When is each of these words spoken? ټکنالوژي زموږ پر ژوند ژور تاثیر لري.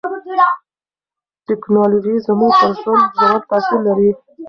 ټکنالوژي 1.47 2.15
زموږ 2.27 2.51
پر 2.61 2.71
ژوند 2.81 3.05
ژور 3.17 3.41
تاثیر 3.49 3.79
لري. 3.87 4.11